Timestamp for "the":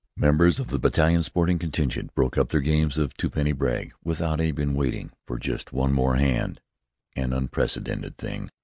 0.69-0.79